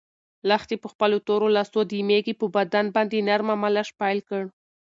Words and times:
لښتې 0.49 0.75
په 0.83 0.87
خپلو 0.93 1.17
تورو 1.27 1.47
لاسو 1.55 1.79
د 1.91 1.93
مېږې 2.09 2.33
په 2.41 2.45
بدن 2.57 2.85
باندې 2.95 3.25
نرمه 3.27 3.55
مالش 3.61 3.89
پیل 3.99 4.19
کړ. 4.29 4.43